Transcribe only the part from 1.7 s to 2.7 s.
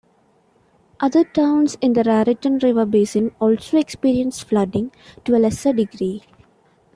in the Raritan